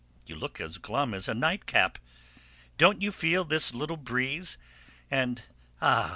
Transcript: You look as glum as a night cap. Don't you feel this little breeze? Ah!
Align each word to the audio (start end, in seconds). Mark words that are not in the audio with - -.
You 0.25 0.33
look 0.33 0.59
as 0.59 0.79
glum 0.79 1.13
as 1.13 1.27
a 1.27 1.35
night 1.35 1.67
cap. 1.67 1.99
Don't 2.79 3.03
you 3.03 3.11
feel 3.11 3.43
this 3.43 3.71
little 3.71 3.97
breeze? 3.97 4.57
Ah! 5.79 6.09